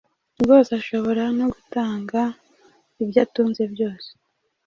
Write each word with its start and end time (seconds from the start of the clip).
rwose 0.41 0.69
ashobora 0.79 1.23
no 1.37 1.45
gutanga 1.53 2.21
ibyo 3.03 3.19
atunze 3.25 3.63
byose 3.73 4.09